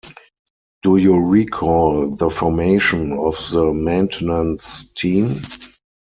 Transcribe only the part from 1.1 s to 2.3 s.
recall